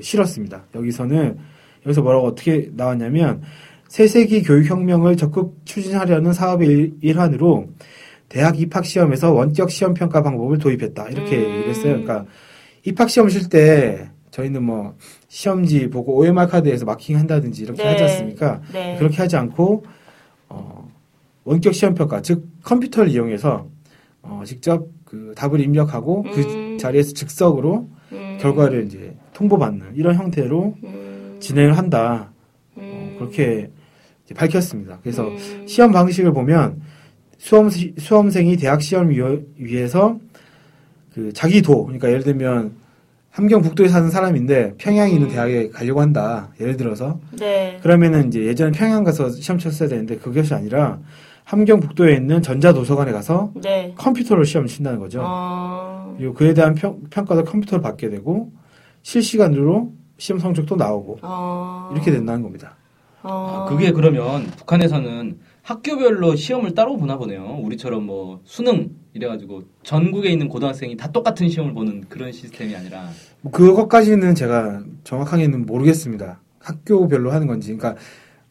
실었습니다. 0.00 0.64
여기서는 0.74 1.38
여기서 1.86 2.02
뭐라고 2.02 2.26
어떻게 2.26 2.68
나왔냐면 2.74 3.42
새세기 3.86 4.42
교육혁명을 4.42 5.16
적극 5.16 5.56
추진하려는 5.64 6.32
사업의 6.32 6.68
일- 6.68 6.94
일환으로 7.00 7.68
대학 8.28 8.60
입학 8.60 8.84
시험에서 8.84 9.32
원격 9.32 9.70
시험 9.70 9.94
평가 9.94 10.20
방법을 10.24 10.58
도입했다 10.58 11.10
이렇게 11.10 11.36
음. 11.36 11.42
얘기를 11.44 11.68
했어요. 11.68 12.02
그러니까 12.02 12.26
입학 12.84 13.08
시험 13.08 13.28
실때 13.28 14.10
저희는 14.30 14.62
뭐 14.62 14.96
시험지 15.28 15.90
보고 15.90 16.18
OMR 16.18 16.46
카드에서 16.46 16.84
마킹 16.84 17.18
한다든지 17.18 17.62
이렇게 17.62 17.82
네. 17.82 17.88
하지 17.90 18.02
않습니까? 18.04 18.60
네. 18.72 18.96
그렇게 18.98 19.16
하지 19.16 19.36
않고 19.36 19.84
어, 20.48 20.90
원격 21.44 21.74
시험 21.74 21.94
평가 21.94 22.20
즉 22.22 22.46
컴퓨터를 22.62 23.10
이용해서 23.10 23.68
어, 24.22 24.42
직접 24.44 24.86
그 25.04 25.32
답을 25.36 25.60
입력하고 25.60 26.24
음. 26.26 26.32
그 26.32 26.76
자리에서 26.78 27.14
즉석으로 27.14 27.88
음. 28.12 28.38
결과를 28.40 28.84
이제 28.86 29.16
통보받는 29.32 29.92
이런 29.94 30.14
형태로 30.14 30.74
음. 30.84 31.36
진행을 31.40 31.76
한다. 31.76 32.30
어, 32.76 32.80
음. 32.80 33.16
그렇게 33.18 33.70
이제 34.24 34.34
밝혔습니다. 34.34 34.98
그래서 35.02 35.26
음. 35.28 35.66
시험 35.66 35.92
방식을 35.92 36.32
보면 36.32 36.82
수험 37.38 37.70
수험생이 37.70 38.56
대학 38.56 38.82
시험 38.82 39.10
위해서 39.56 40.18
그 41.14 41.32
자기 41.32 41.62
도 41.62 41.84
그러니까 41.84 42.08
예를 42.08 42.22
들면 42.22 42.72
함경 43.30 43.62
북도에 43.62 43.88
사는 43.88 44.10
사람인데 44.10 44.74
평양에 44.78 45.12
있는 45.12 45.28
음. 45.28 45.32
대학에 45.32 45.68
가려고 45.68 46.00
한다. 46.00 46.48
예를 46.60 46.76
들어서 46.76 47.20
네. 47.38 47.78
그러면은 47.82 48.28
이제 48.28 48.44
예전에 48.44 48.72
평양 48.72 49.04
가서 49.04 49.30
시험 49.30 49.58
쳤어야 49.58 49.88
되는데 49.88 50.16
그것이 50.16 50.54
아니라 50.54 50.98
함경 51.44 51.80
북도에 51.80 52.14
있는 52.16 52.42
전자도서관에 52.42 53.12
가서 53.12 53.52
네. 53.62 53.94
컴퓨터로 53.96 54.44
시험을 54.44 54.68
친다는 54.68 54.98
거죠. 54.98 55.22
어. 55.24 56.14
그리고 56.18 56.34
그에 56.34 56.52
대한 56.52 56.74
평, 56.74 57.00
평가도 57.10 57.44
컴퓨터로 57.44 57.80
받게 57.80 58.10
되고 58.10 58.50
실시간으로 59.02 59.92
시험 60.18 60.40
성적도 60.40 60.76
나오고 60.76 61.18
어. 61.22 61.90
이렇게 61.92 62.10
된다는 62.10 62.42
겁니다. 62.42 62.76
어. 63.22 63.66
아, 63.66 63.68
그게 63.68 63.92
그러면 63.92 64.46
북한에서는 64.56 65.38
학교별로 65.62 66.34
시험을 66.36 66.74
따로 66.74 66.96
보나 66.96 67.16
보네요. 67.18 67.58
우리처럼 67.62 68.04
뭐 68.06 68.40
수능 68.44 68.90
이래가지고 69.12 69.64
전국에 69.82 70.30
있는 70.30 70.48
고등학생이 70.48 70.96
다 70.96 71.10
똑같은 71.12 71.48
시험을 71.48 71.74
보는 71.74 72.04
그런 72.08 72.32
시스템이 72.32 72.74
아니라 72.74 73.08
뭐 73.42 73.52
그것까지는 73.52 74.34
제가 74.34 74.82
정확하게는 75.04 75.66
모르겠습니다. 75.66 76.40
학교별로 76.60 77.30
하는 77.32 77.46
건지. 77.46 77.74
그러니까 77.76 78.00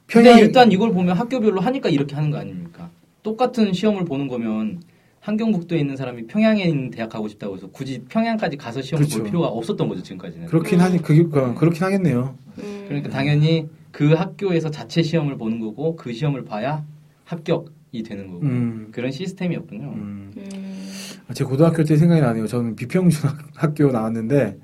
평양 0.07 0.37
일단 0.39 0.71
이걸 0.71 0.91
보면 0.93 1.15
학교별로 1.17 1.59
하니까 1.61 1.89
이렇게 1.89 2.15
하는 2.15 2.29
거 2.29 2.37
아닙니까? 2.37 2.89
똑같은 3.23 3.73
시험을 3.73 4.05
보는 4.05 4.27
거면 4.27 4.81
한경북도에 5.19 5.79
있는 5.79 5.97
사람이 5.97 6.27
평양에 6.27 6.63
있는 6.63 6.89
대학 6.91 7.09
가고 7.09 7.27
싶다고 7.27 7.55
해서 7.57 7.67
굳이 7.71 8.03
평양까지 8.07 8.55
가서 8.57 8.81
시험을 8.81 9.05
그렇죠. 9.05 9.19
볼 9.19 9.27
필요가 9.27 9.47
없었던 9.47 9.89
거죠 9.89 10.01
지금까지는. 10.03 10.47
그렇긴 10.47 10.79
하니 10.79 11.01
그- 11.01 11.29
그렇긴 11.55 11.83
하겠네요. 11.83 12.35
음. 12.59 12.85
그러니까 12.87 13.09
당연히 13.09 13.67
그 13.97 14.13
학교에서 14.13 14.69
자체 14.69 15.01
시험을 15.01 15.39
보는 15.39 15.59
거고 15.59 15.95
그 15.95 16.13
시험을 16.13 16.45
봐야 16.45 16.85
합격이 17.23 18.03
되는 18.03 18.27
거고 18.27 18.43
음, 18.43 18.89
그런 18.91 19.09
시스템이었군요. 19.09 19.87
음. 19.87 20.31
음. 20.37 20.89
제 21.33 21.43
고등학교 21.43 21.83
때 21.83 21.97
생각이 21.97 22.21
나네요. 22.21 22.45
저는 22.45 22.75
비평중 22.75 23.27
학교 23.55 23.87
나왔는데 23.87 24.59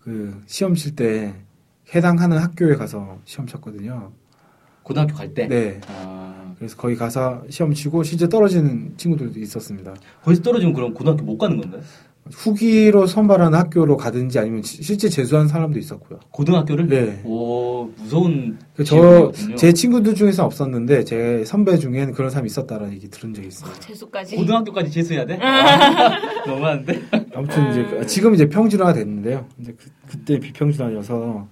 그 0.00 0.42
시험 0.44 0.74
칠 0.74 0.94
때 0.94 1.34
해당하는 1.94 2.36
학교에 2.36 2.74
가서 2.74 3.18
시험 3.24 3.46
쳤거든요. 3.46 4.12
고등학교 4.82 5.14
갈 5.14 5.32
때. 5.32 5.48
네. 5.48 5.80
아, 5.88 6.54
그래서 6.58 6.76
거기 6.76 6.94
가서 6.94 7.44
시험 7.48 7.72
치고 7.72 8.02
실제 8.02 8.28
떨어지는 8.28 8.98
친구들도 8.98 9.40
있었습니다. 9.40 9.94
거기서 10.22 10.42
떨어지면 10.42 10.74
그럼 10.74 10.92
고등학교 10.92 11.24
못 11.24 11.38
가는 11.38 11.58
건가요? 11.58 11.80
후기로 12.32 13.06
선발하는 13.06 13.58
학교로 13.58 13.96
가든지 13.96 14.38
아니면 14.38 14.62
시- 14.62 14.82
실제 14.82 15.08
재수한 15.08 15.48
사람도 15.48 15.78
있었고요. 15.78 16.18
고등학교를? 16.30 16.86
네. 16.88 17.20
오 17.24 17.86
무서운. 17.96 18.58
저 18.76 18.84
지역이었군요. 18.84 19.56
제 19.56 19.72
친구들 19.72 20.14
중에서는 20.14 20.46
없었는데 20.46 21.04
제 21.04 21.42
선배 21.46 21.76
중엔 21.78 22.12
그런 22.12 22.30
사람이 22.30 22.46
있었다라는 22.46 22.92
얘기 22.94 23.08
들은 23.08 23.34
적이 23.34 23.48
있어요. 23.48 23.72
재수까지. 23.80 24.36
고등학교까지 24.36 24.90
재수해야 24.90 25.26
돼? 25.26 25.36
아, 25.42 26.18
너무한데. 26.46 27.00
아무튼 27.34 27.70
이제 27.70 27.84
그- 27.84 28.06
지금 28.06 28.34
이제 28.34 28.48
평준화가 28.48 28.92
됐는데요. 28.92 29.46
이제 29.60 29.74
그, 30.08 30.18
때 30.24 30.38
비평준화여서 30.38 31.48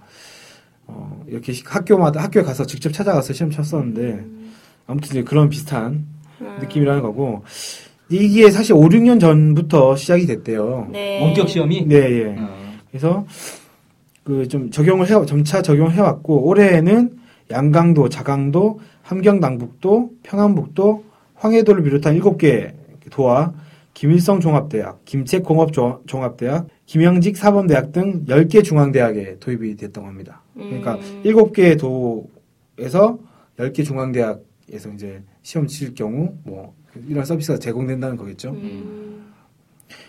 어, 0.88 1.25
이렇게 1.28 1.52
시- 1.52 1.64
학교마다 1.66 2.23
학교에 2.23 2.42
가서 2.42 2.64
직접 2.66 2.92
찾아가서 2.92 3.33
시험 3.33 3.50
쳤었는데 3.50 4.25
아무튼 4.87 5.09
이제 5.11 5.23
그런 5.25 5.49
비슷한 5.49 6.06
음. 6.40 6.56
느낌이라는 6.61 7.02
거고 7.02 7.42
이게 8.09 8.51
사실 8.51 8.75
5, 8.75 8.81
6년 8.83 9.19
전부터 9.21 9.97
시작이 9.97 10.27
됐대요. 10.27 10.89
네. 10.93 11.21
원격 11.23 11.49
시험이. 11.49 11.87
네, 11.87 11.97
예. 11.97 12.37
어. 12.39 12.49
그래서 12.91 13.27
그 14.23 14.47
좀 14.49 14.71
적용을 14.71 15.07
해 15.09 15.27
점차 15.27 15.63
적용해 15.63 16.01
왔고 16.01 16.47
올해에는 16.49 17.17
양강도, 17.51 18.09
자강도, 18.09 18.81
함경남북도, 19.03 20.11
평안북도, 20.25 21.05
황해도를 21.37 21.83
비롯한 21.85 22.19
7개 22.19 22.73
도와 23.11 23.53
김일성 23.95 24.41
종합대학, 24.41 25.05
김책공업 25.05 25.73
조- 25.73 26.03
종합대학, 26.07 26.67
김영직 26.87 27.37
사범대학 27.37 27.93
등 27.93 28.25
10개 28.27 28.63
중앙대학에 28.65 29.39
도입이 29.39 29.77
됐다고 29.77 30.07
합니다. 30.07 30.43
그러니까 30.55 30.95
음. 30.97 31.23
7개 31.25 31.79
도에서 31.79 33.19
10개 33.59 33.85
중앙대학에서 33.85 34.91
이제 34.95 35.23
시험 35.43 35.67
칠 35.69 35.95
경우 35.95 36.35
뭐 36.45 36.75
이런 37.09 37.25
서비스가 37.25 37.59
제공된다는 37.59 38.17
거겠죠. 38.17 38.50
음. 38.50 39.33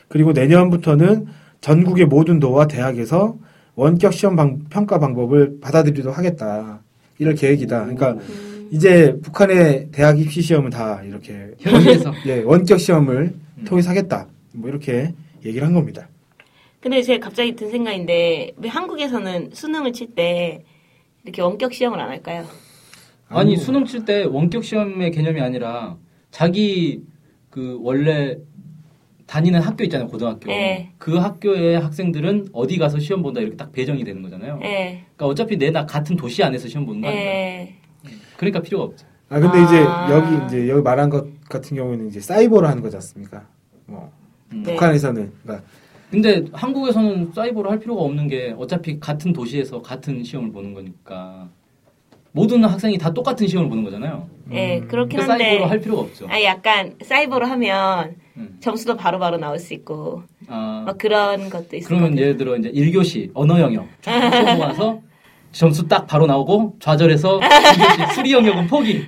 그리고 0.08 0.32
내년부터는 0.32 1.28
전국의 1.62 2.06
모든 2.06 2.40
도와 2.40 2.68
대학에서 2.68 3.38
원격 3.76 4.14
시험 4.14 4.36
방- 4.36 4.60
평가 4.70 5.00
방법을 5.00 5.60
받아들이도록 5.62 6.18
하겠다. 6.18 6.82
이럴 7.20 7.36
계획이다. 7.36 7.82
그러니까 7.82 8.12
음. 8.14 8.70
이제 8.72 9.18
북한의 9.22 9.90
대학 9.92 10.20
입시 10.20 10.42
시험은 10.42 10.70
다 10.72 11.02
이렇게 11.04 11.52
현지에서. 11.60 12.14
예, 12.26 12.42
원격 12.44 12.80
시험을 12.80 13.34
음. 13.58 13.64
통해서 13.66 13.90
하겠다. 13.90 14.28
뭐 14.54 14.70
이렇게 14.70 15.14
얘기를 15.46 15.66
한 15.66 15.74
겁니다. 15.74 16.08
근데 16.80 17.02
제가 17.02 17.26
갑자기 17.26 17.56
든 17.56 17.70
생각인데 17.70 18.52
왜 18.58 18.70
한국에서는 18.70 19.50
수능을 19.54 19.94
칠 19.94 20.14
때 20.16 20.64
이렇게 21.24 21.42
원격 21.42 21.74
시험을 21.74 22.00
안 22.00 22.10
할까요? 22.10 22.46
아니 23.30 23.58
수능 23.58 23.84
칠 23.86 24.06
때 24.06 24.24
원격 24.24 24.64
시험의 24.64 25.12
개념이 25.12 25.42
아니라 25.42 25.98
자기 26.32 27.02
그 27.50 27.80
원래 27.82 28.38
다니는 29.26 29.60
학교 29.62 29.84
있잖아요, 29.84 30.08
고등학교. 30.08 30.48
네. 30.48 30.92
그 30.98 31.16
학교의 31.18 31.80
학생들은 31.82 32.48
어디 32.54 32.78
가서 32.78 33.00
시험 33.00 33.22
본다 33.24 33.42
이렇게 33.42 33.58
딱 33.58 33.72
배정이 33.72 34.04
되는 34.04 34.22
거잖아요. 34.22 34.60
예. 34.64 35.04
그러니까 35.16 35.26
어차피 35.26 35.58
내 35.58 35.72
나 35.72 35.86
같은 35.86 36.16
도시 36.16 36.44
안에서 36.44 36.68
시험 36.68 36.86
보는 36.86 37.02
거 37.02 37.08
아니에요. 37.10 37.26
예. 37.26 37.76
그러니까 38.38 38.62
필요가 38.62 38.86
없죠. 38.86 39.06
아 39.30 39.40
근데 39.40 39.58
아. 39.58 39.64
이제 39.64 40.14
여기 40.14 40.46
이제 40.46 40.70
여기 40.70 40.82
말한 40.82 41.10
것 41.10 41.28
같은 41.50 41.76
경우는 41.76 42.08
이제 42.08 42.22
사이버로 42.22 42.66
하는 42.68 42.82
거지 42.82 42.96
않습니까? 42.96 43.46
뭐 43.86 44.10
음. 44.54 44.64
네. 44.64 44.72
북한에서는 44.74 45.34
그러니까 45.44 45.68
근데 46.10 46.46
한국에서는 46.54 47.34
사이버를 47.34 47.70
할 47.70 47.80
필요가 47.80 48.04
없는 48.04 48.30
게 48.30 48.56
어차피 48.58 48.98
같은 48.98 49.34
도시에서 49.34 49.82
같은 49.82 50.24
시험을 50.24 50.54
보는 50.54 50.74
거니까 50.74 51.50
모든 52.38 52.64
학생이 52.64 52.98
다 53.00 53.12
똑같은 53.14 53.48
시험을 53.48 53.68
보는 53.70 53.84
거잖아요. 53.84 54.28
예, 54.52 54.80
그렇긴 54.88 55.20
그러니까 55.20 55.34
한데. 55.34 55.46
사이버로 55.46 55.70
할 55.70 55.80
필요가 55.82 56.02
없죠. 56.04 56.28
아, 56.30 56.42
약간 56.44 56.94
사이버로 57.04 57.48
하면 57.48 58.16
음. 58.38 58.58
점수도 58.62 58.96
바로바로 58.96 59.38
나올 59.38 59.58
수 59.58 59.74
있고 59.74 60.22
아, 60.48 60.84
막 60.86 60.98
그런 61.00 61.50
것도 61.50 61.70
것 61.70 61.84
그러면 61.88 62.12
같아요. 62.12 62.22
예를 62.22 62.38
들어 62.38 62.56
이제 62.56 62.72
1교시 62.72 63.32
언어 63.34 63.60
영역 63.60 63.88
쫙 64.02 64.14
와서 64.60 65.00
점수 65.52 65.88
딱 65.88 66.06
바로 66.06 66.28
나오고 66.28 66.76
좌절해서 66.80 67.40
2교시 67.40 68.14
수리 68.14 68.32
영역은 68.34 68.68
포기 68.68 69.04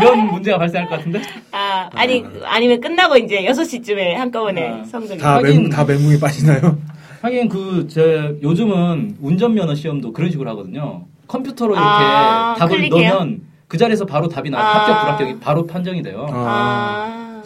이런 0.00 0.26
문제가 0.26 0.58
발생할 0.58 0.88
것 0.90 0.96
같은데 0.96 1.20
아, 1.52 1.88
아니 1.94 2.24
아니면 2.44 2.80
끝나고 2.80 3.16
이제 3.18 3.44
6시쯤에 3.44 4.14
한꺼번에 4.14 4.68
아. 4.80 4.84
성적이 4.84 5.20
다 5.20 5.40
멘붕 5.40 5.70
다 5.70 5.84
멘붕이 5.84 6.18
빠지나요? 6.18 6.76
하긴 7.22 7.48
그 7.48 7.86
제 7.88 8.36
요즘은 8.42 9.18
운전면허 9.20 9.74
시험도 9.76 10.12
그런 10.12 10.30
식으로 10.32 10.50
하거든요 10.50 11.04
컴퓨터로 11.28 11.74
이렇게 11.74 11.86
아, 11.86 12.56
답을 12.58 12.76
클릭해요? 12.78 13.14
넣으면 13.14 13.42
그 13.68 13.76
자리에서 13.78 14.04
바로 14.06 14.28
답이 14.28 14.50
나 14.50 14.58
아. 14.58 14.78
합격 14.80 15.00
불합격이 15.00 15.40
바로 15.40 15.66
판정이 15.66 16.02
돼요 16.02 16.26
아. 16.30 16.34
아. 16.34 17.42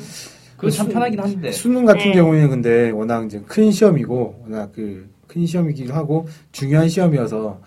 그거 0.57 0.71
참 0.71 0.87
수- 0.87 0.93
편하긴 0.93 1.19
한데 1.21 1.51
수능 1.53 1.85
같은 1.85 2.05
네. 2.05 2.13
경우에는 2.13 2.49
근데 2.49 2.91
워낙 2.91 3.27
이제 3.27 3.43
큰 3.47 3.71
시험이고 3.71 4.45
워낙 4.49 4.73
그 4.73 5.11
큰 5.33 5.47
시험이기도 5.47 5.95
하고 5.95 6.29
중요한 6.53 6.91
시험이어서 6.91 7.59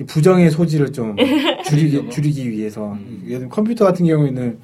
이 0.00 0.04
부정의 0.04 0.52
소지를 0.52 0.92
좀 0.92 1.16
줄이기 1.66 2.08
줄이기 2.10 2.48
위해서 2.48 2.92
음. 2.92 3.22
예를 3.24 3.38
들면 3.40 3.48
컴퓨터 3.48 3.84
같은 3.84 4.06
경우에는 4.06 4.60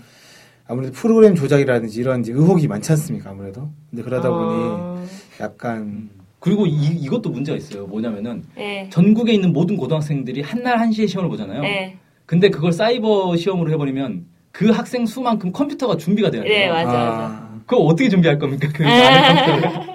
아무래도 0.68 0.92
프로그램 0.92 1.34
조작이라든지 1.34 1.98
이런 1.98 2.20
이제 2.20 2.30
의혹이 2.32 2.68
많지 2.68 2.92
않습니까 2.92 3.30
아무래도 3.30 3.70
근데 3.90 4.04
그러다 4.04 4.30
보니 4.30 4.62
어, 4.70 5.04
약간 5.40 6.10
그리고 6.44 6.66
이, 6.66 6.88
이것도 7.00 7.30
문제가 7.30 7.56
있어요 7.56 7.86
뭐냐면은 7.86 8.44
예. 8.58 8.86
전국에 8.90 9.32
있는 9.32 9.54
모든 9.54 9.78
고등학생들이 9.78 10.42
한날 10.42 10.78
한시에 10.78 11.06
시험을 11.06 11.30
보잖아요 11.30 11.64
예. 11.64 11.96
근데 12.26 12.50
그걸 12.50 12.70
사이버 12.70 13.34
시험으로 13.36 13.70
해버리면 13.72 14.26
그 14.54 14.70
학생 14.70 15.04
수만큼 15.04 15.52
컴퓨터가 15.52 15.96
준비가 15.96 16.30
돼야 16.30 16.42
돼요. 16.42 16.52
네, 16.52 16.68
맞아, 16.68 16.92
맞아. 16.92 17.48
그거 17.66 17.82
어떻게 17.82 18.08
준비할 18.08 18.38
겁니까? 18.38 18.68
그 18.72 18.82
많은 18.84 19.58
컴퓨터를. 19.58 19.94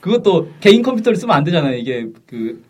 그것도 0.00 0.48
개인 0.60 0.82
컴퓨터를 0.82 1.16
쓰면 1.16 1.34
안 1.34 1.42
되잖아요. 1.42 1.76
이게 1.76 2.06
그 2.26 2.62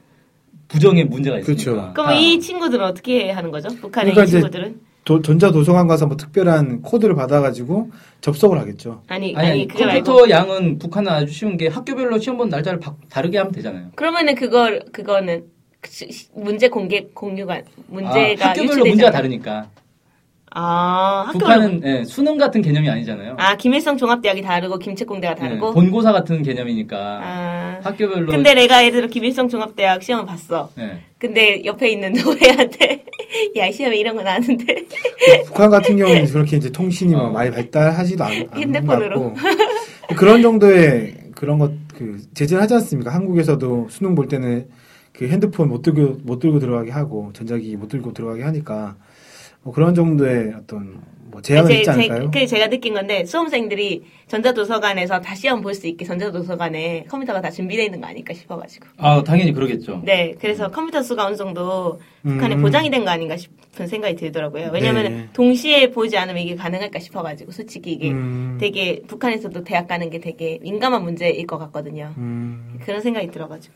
부정의 0.68 1.04
문제가 1.04 1.38
있으니까. 1.38 1.62
그렇죠. 1.64 1.92
그럼 1.92 2.06
다. 2.06 2.14
이 2.14 2.40
친구들은 2.40 2.84
어떻게 2.84 3.30
하는 3.30 3.50
거죠? 3.50 3.68
북한의 3.68 4.14
그러니까 4.14 4.30
친구들은? 4.30 4.80
도- 5.04 5.20
전자도서관 5.20 5.88
가서 5.88 6.06
뭐 6.06 6.16
특별한 6.16 6.82
코드를 6.82 7.14
받아가지고 7.14 7.90
접속을 8.20 8.58
하겠죠. 8.60 9.02
아니, 9.08 9.34
아니, 9.36 9.48
아니, 9.48 9.68
컴퓨터 9.68 10.12
말고. 10.14 10.30
양은 10.30 10.78
북한은 10.78 11.10
아주 11.10 11.32
쉬운 11.32 11.56
게 11.56 11.66
학교별로 11.68 12.18
시험 12.18 12.36
본 12.38 12.48
날짜를 12.48 12.78
바- 12.78 12.94
다르게 13.10 13.38
하면 13.38 13.52
되잖아요. 13.52 13.88
그러면은 13.96 14.34
그걸, 14.36 14.84
그거는 14.92 15.44
문제 16.34 16.68
공개, 16.68 17.06
공유가, 17.12 17.60
문제가 17.88 18.46
아, 18.46 18.48
학교별로. 18.50 18.84
문제가 18.84 19.10
다르니까. 19.10 19.66
아, 20.54 21.24
학교별로. 21.28 21.38
북한은 21.54 21.82
예, 21.84 22.04
수능 22.04 22.36
같은 22.36 22.60
개념이 22.60 22.88
아니잖아요. 22.88 23.36
아, 23.38 23.56
김일성 23.56 23.96
종합대학이 23.96 24.42
다르고 24.42 24.78
김책공대가 24.78 25.32
예, 25.32 25.40
다르고. 25.40 25.72
본고사 25.72 26.12
같은 26.12 26.42
개념이니까 26.42 27.20
아. 27.24 27.80
학교별로. 27.82 28.26
근데 28.30 28.52
내가 28.54 28.82
예를 28.84 28.92
들어 29.00 29.06
김일성 29.08 29.48
종합대학 29.48 30.02
시험을 30.02 30.26
봤어. 30.26 30.70
예. 30.78 30.98
근데 31.18 31.64
옆에 31.64 31.88
있는 31.90 32.12
노예한테 32.22 33.04
야 33.56 33.70
시험에 33.70 33.98
이런 33.98 34.16
거 34.16 34.22
나왔는데 34.22 34.86
북한 35.46 35.70
같은 35.70 35.96
경우는 35.96 36.26
그렇게 36.26 36.56
이제 36.56 36.70
통신이 36.70 37.12
막 37.14 37.24
어. 37.24 37.30
많이 37.30 37.50
발달하지도 37.50 38.24
않, 38.24 38.30
않는 38.30 38.46
것 38.48 38.56
핸드폰으로. 38.56 39.34
그런 40.16 40.42
정도의 40.42 41.14
그런 41.34 41.58
것 41.58 41.72
그 42.02 42.18
제재를 42.34 42.62
하지 42.62 42.74
않습니까? 42.74 43.14
한국에서도 43.14 43.88
수능 43.90 44.14
볼 44.14 44.26
때는 44.26 44.68
그 45.12 45.28
핸드폰 45.28 45.68
못 45.68 45.82
들고 45.82 46.18
못 46.24 46.38
들고 46.38 46.58
들어가게 46.58 46.90
하고 46.90 47.30
전자기기 47.34 47.76
못 47.76 47.88
들고 47.88 48.12
들어가게 48.12 48.42
하니까 48.42 48.96
뭐 49.62 49.72
그런 49.72 49.94
정도의 49.94 50.54
어떤 50.58 51.00
뭐 51.32 51.40
제한은 51.42 51.68
제, 51.70 51.78
있지 51.78 51.90
않을까요? 51.90 52.30
그 52.30 52.46
제가 52.46 52.68
느낀 52.68 52.92
건데 52.94 53.24
수험생들이 53.24 54.02
전자도서관에서 54.28 55.20
다 55.20 55.34
시험 55.34 55.62
볼수 55.62 55.86
있게 55.86 56.04
전자도서관에 56.04 57.04
컴퓨터가 57.08 57.40
다 57.40 57.50
준비되어 57.50 57.86
있는 57.86 58.00
거 58.00 58.06
아닐까 58.06 58.34
싶어가지고 58.34 58.86
아 58.98 59.22
당연히 59.24 59.52
그러겠죠. 59.52 60.02
네 60.04 60.34
그래서 60.38 60.70
컴퓨터 60.70 61.02
수가 61.02 61.26
어느 61.26 61.34
정도 61.36 61.98
북한에 62.22 62.54
음. 62.56 62.62
보장이 62.62 62.90
된 62.90 63.02
거 63.02 63.10
아닌가 63.10 63.36
싶은 63.36 63.86
생각이 63.88 64.14
들더라고요 64.14 64.70
왜냐하면 64.72 65.04
네. 65.12 65.28
동시에 65.32 65.90
보지 65.90 66.16
않으면 66.16 66.40
이게 66.42 66.54
가능할까 66.54 66.98
싶어가지고 67.00 67.50
솔직히 67.50 67.92
이게 67.92 68.10
음. 68.10 68.58
되게 68.60 69.00
북한에서도 69.08 69.64
대학 69.64 69.88
가는 69.88 70.08
게 70.10 70.20
되게 70.20 70.58
민감한 70.62 71.02
문제일 71.02 71.44
것 71.46 71.58
같거든요 71.58 72.12
음. 72.18 72.78
그런 72.84 73.00
생각이 73.00 73.30
들어가지고 73.32 73.74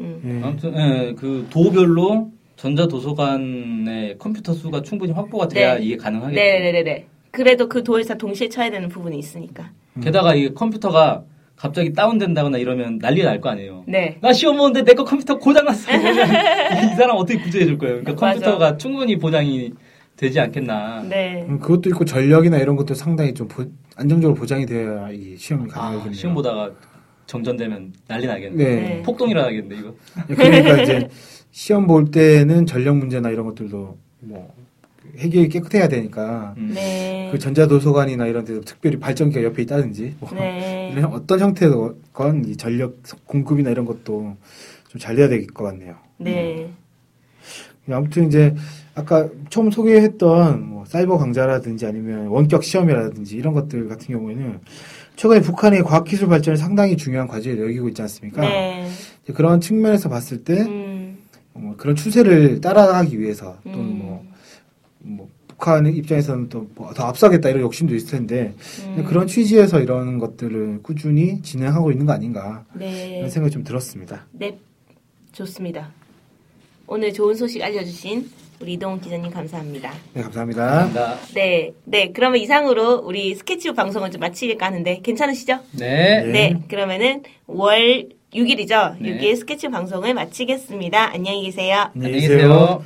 음. 0.00 0.20
예. 0.24 0.46
아무튼 0.46 0.74
예, 0.76 1.14
그 1.14 1.46
도별로 1.50 2.30
전자 2.62 2.86
도서관의 2.86 4.18
컴퓨터 4.20 4.52
수가 4.52 4.82
충분히 4.82 5.10
확보가 5.12 5.48
돼야 5.48 5.74
네. 5.74 5.82
이게 5.84 5.96
가능하겠죠. 5.96 6.40
네네네네 6.40 7.06
그래도 7.32 7.68
그 7.68 7.82
도에서 7.82 8.14
동시에 8.14 8.48
쳐야 8.48 8.70
되는 8.70 8.88
부분이 8.88 9.18
있으니까 9.18 9.72
게다가 10.00 10.36
이 10.36 10.54
컴퓨터가 10.54 11.24
갑자기 11.56 11.92
다운된다거나 11.92 12.58
이러면 12.58 12.98
난리가 12.98 13.30
날거 13.30 13.48
아니에요. 13.48 13.82
네 13.88 14.16
나 14.20 14.32
시험 14.32 14.58
보는데 14.58 14.84
내 14.84 14.94
거 14.94 15.02
컴퓨터 15.02 15.36
고장났어. 15.40 15.90
이 15.90 16.94
사람 16.96 17.16
어떻게 17.16 17.40
구제해 17.40 17.64
줄 17.66 17.78
거예요? 17.78 18.00
그러니까. 18.04 18.14
컴퓨터가 18.14 18.76
충분히 18.76 19.18
보장이 19.18 19.72
되지 20.16 20.38
않겠나. 20.38 21.02
네. 21.08 21.44
음, 21.48 21.58
그것도 21.58 21.88
있고 21.90 22.04
전력이나 22.04 22.58
이런 22.58 22.76
것도 22.76 22.94
상당히 22.94 23.34
좀 23.34 23.48
보- 23.48 23.64
안정적으로 23.96 24.38
보장이 24.38 24.66
되어야 24.66 25.10
이 25.10 25.36
시험이 25.36 25.64
아, 25.72 25.74
가능하겠네요. 25.80 26.14
시험 26.14 26.34
보다가 26.36 26.70
정전되면 27.26 27.92
난리 28.06 28.26
나겠네. 28.28 28.56
네. 28.64 28.76
네. 28.76 29.02
폭동 29.02 29.30
일어나겠네 29.30 29.76
이거. 29.78 29.94
그러니까 30.28 30.82
이제 30.82 31.08
시험 31.52 31.86
볼 31.86 32.10
때는 32.10 32.66
전력 32.66 32.96
문제나 32.96 33.30
이런 33.30 33.46
것들도 33.46 33.96
뭐 34.20 34.54
해결이 35.18 35.48
깨끗해야 35.50 35.88
되니까 35.88 36.54
음. 36.56 36.72
네. 36.74 37.28
그 37.30 37.38
전자도서관이나 37.38 38.26
이런 38.26 38.44
데도 38.44 38.62
특별히 38.62 38.98
발전기가 38.98 39.42
옆에 39.44 39.62
있다든지 39.62 40.16
뭐 40.18 40.30
네. 40.34 40.90
이런 40.96 41.12
어떤 41.12 41.38
형태건 41.40 42.44
이 42.46 42.56
전력 42.56 42.96
공급이나 43.26 43.70
이런 43.70 43.84
것도 43.84 44.36
좀 44.88 45.00
잘 45.00 45.16
돼야 45.16 45.26
될 45.28 45.46
것 45.46 45.64
같네요. 45.64 45.94
네. 46.18 46.70
아무튼 47.90 48.26
이제 48.28 48.54
아까 48.94 49.28
처음 49.48 49.70
소개했던 49.70 50.68
뭐 50.68 50.84
사이버 50.84 51.16
강좌라든지 51.18 51.86
아니면 51.86 52.26
원격 52.28 52.62
시험이라든지 52.62 53.36
이런 53.36 53.54
것들 53.54 53.88
같은 53.88 54.14
경우에는 54.14 54.60
최근에 55.16 55.40
북한의 55.40 55.82
과학기술 55.82 56.28
발전이 56.28 56.58
상당히 56.58 56.96
중요한 56.96 57.26
과제를 57.26 57.64
여기고 57.64 57.88
있지 57.88 58.02
않습니까? 58.02 58.42
네. 58.42 58.86
그런 59.34 59.60
측면에서 59.62 60.08
봤을 60.10 60.44
때 60.44 60.60
음. 60.60 60.91
뭐 61.62 61.76
그런 61.76 61.94
추세를 61.94 62.60
따라가기 62.60 63.18
위해서 63.20 63.56
또는 63.64 63.78
음. 63.78 63.98
뭐, 63.98 64.26
뭐 64.98 65.28
북한의 65.48 65.94
입장에서는 65.96 66.48
또 66.48 66.66
더 66.94 67.04
앞서겠다 67.04 67.48
이런 67.48 67.62
욕심도 67.62 67.94
있을 67.94 68.18
텐데 68.18 68.54
음. 68.84 69.04
그런 69.04 69.26
취지에서 69.26 69.80
이런 69.80 70.18
것들을 70.18 70.80
꾸준히 70.82 71.40
진행하고 71.42 71.92
있는 71.92 72.06
거 72.06 72.12
아닌가 72.12 72.64
네. 72.74 73.18
이런 73.18 73.30
생각이 73.30 73.52
좀 73.52 73.62
들었습니다. 73.64 74.26
네. 74.32 74.58
좋습니다. 75.32 75.90
오늘 76.86 77.12
좋은 77.12 77.34
소식 77.34 77.62
알려주신 77.62 78.28
우리 78.60 78.74
이동훈 78.74 79.00
기자님 79.00 79.30
감사합니다. 79.30 79.92
네 80.12 80.22
감사합니다. 80.22 80.66
감사합니다. 80.66 81.16
네. 81.34 81.72
네. 81.84 82.12
그러면 82.12 82.40
이상으로 82.40 82.96
우리 82.98 83.34
스케치북 83.34 83.76
방송을 83.76 84.10
좀 84.10 84.20
마치릴까 84.20 84.66
하는데 84.66 85.00
괜찮으시죠? 85.02 85.58
네. 85.72 86.22
네. 86.24 86.32
네. 86.32 86.62
그러면은 86.68 87.22
월 87.46 88.08
6일이죠. 88.34 88.96
네. 88.98 89.18
6일 89.18 89.36
스케치북 89.36 89.72
방송을 89.72 90.14
마치겠습니다. 90.14 91.12
안녕히 91.12 91.44
계세요. 91.44 91.90
안녕히 91.94 92.20
계세요. 92.20 92.82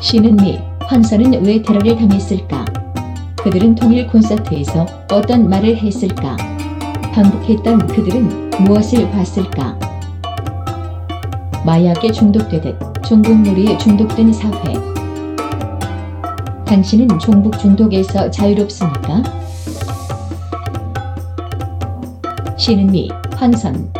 신은 0.00 0.36
미, 0.36 0.58
환선은 0.82 1.44
왜 1.44 1.60
테러를 1.60 1.96
당했을까? 1.96 2.64
그들은 3.42 3.74
통일 3.74 4.06
콘서트에서 4.06 4.86
어떤 5.10 5.48
말을 5.48 5.76
했을까? 5.76 6.36
반복했던 7.12 7.88
그들은 7.88 8.50
무엇을 8.64 9.10
봤을까? 9.10 9.78
마약에 11.66 12.12
중독되듯 12.12 12.78
종북놀이에 13.04 13.76
중독된 13.78 14.32
사회. 14.32 14.97
당신은 16.68 17.18
종북 17.18 17.58
중독에서 17.58 18.30
자유롭습니까? 18.30 19.22
신은 22.58 22.88
미, 22.88 23.08
환선. 23.34 23.90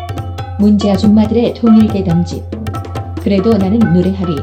문제 0.58 0.90
아줌마들의 0.90 1.54
통일 1.54 1.88
대담집. 1.88 2.44
그래도 3.22 3.56
나는 3.56 3.78
노래하리. 3.78 4.36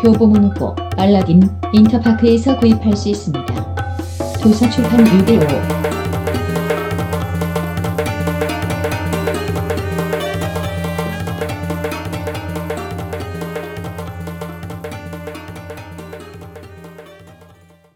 교보문고, 0.00 0.76
알라딘, 0.96 1.42
인터파크에서 1.72 2.56
구입할 2.56 2.96
수 2.96 3.08
있습니다. 3.08 3.74
도서 4.40 4.70
출판 4.70 5.00
615 5.00 5.89